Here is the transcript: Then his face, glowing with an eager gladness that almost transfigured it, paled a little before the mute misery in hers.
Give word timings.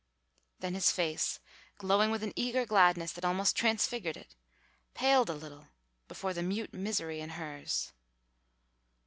Then 0.61 0.73
his 0.73 0.91
face, 0.91 1.39
glowing 1.77 2.09
with 2.09 2.23
an 2.23 2.33
eager 2.35 2.65
gladness 2.65 3.11
that 3.11 3.23
almost 3.23 3.55
transfigured 3.55 4.17
it, 4.17 4.33
paled 4.95 5.29
a 5.29 5.35
little 5.35 5.67
before 6.07 6.33
the 6.33 6.41
mute 6.41 6.73
misery 6.73 7.21
in 7.21 7.29
hers. 7.29 7.93